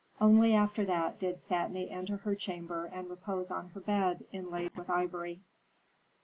Only 0.19 0.55
after 0.55 0.83
that 0.85 1.19
did 1.19 1.35
Satni 1.39 1.91
enter 1.91 2.17
her 2.17 2.33
chamber 2.33 2.85
and 2.87 3.07
repose 3.07 3.51
on 3.51 3.69
her 3.75 3.79
bed, 3.79 4.25
inlaid 4.31 4.75
with 4.75 4.89
ivory." 4.89 5.41